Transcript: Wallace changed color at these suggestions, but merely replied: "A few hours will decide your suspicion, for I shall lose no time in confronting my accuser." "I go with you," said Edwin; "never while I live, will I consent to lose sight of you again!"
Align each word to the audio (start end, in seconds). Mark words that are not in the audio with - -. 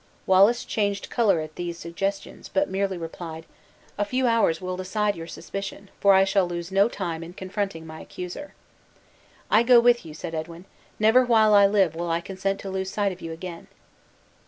Wallace 0.25 0.65
changed 0.65 1.11
color 1.11 1.41
at 1.41 1.57
these 1.57 1.77
suggestions, 1.77 2.49
but 2.49 2.67
merely 2.67 2.97
replied: 2.97 3.45
"A 3.99 4.03
few 4.03 4.25
hours 4.25 4.59
will 4.59 4.75
decide 4.75 5.15
your 5.15 5.27
suspicion, 5.27 5.91
for 5.99 6.15
I 6.15 6.23
shall 6.23 6.47
lose 6.47 6.71
no 6.71 6.89
time 6.89 7.23
in 7.23 7.33
confronting 7.33 7.85
my 7.85 8.01
accuser." 8.01 8.55
"I 9.51 9.61
go 9.61 9.79
with 9.79 10.03
you," 10.03 10.15
said 10.15 10.33
Edwin; 10.33 10.65
"never 10.97 11.23
while 11.23 11.53
I 11.53 11.67
live, 11.67 11.93
will 11.93 12.09
I 12.09 12.19
consent 12.19 12.59
to 12.61 12.69
lose 12.71 12.89
sight 12.89 13.11
of 13.11 13.21
you 13.21 13.31
again!" 13.31 13.67